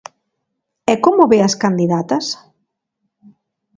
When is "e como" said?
0.91-1.29